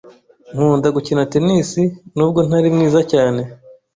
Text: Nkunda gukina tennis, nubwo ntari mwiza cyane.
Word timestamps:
Nkunda 0.53 0.87
gukina 0.95 1.23
tennis, 1.31 1.69
nubwo 2.15 2.39
ntari 2.47 2.67
mwiza 2.75 3.01
cyane. 3.11 3.41